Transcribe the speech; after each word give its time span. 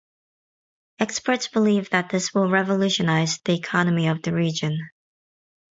Experts 0.99 1.47
believe 1.47 1.91
that 1.91 2.09
this 2.09 2.33
will 2.33 2.49
revolutionize 2.49 3.37
the 3.45 3.53
economy 3.53 4.07
of 4.07 4.19
the 4.23 4.33
region. 4.33 4.89